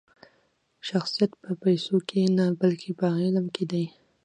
[0.87, 3.85] شخصیت په پیسو کښي نه؛ بلکي په علم کښي دئ.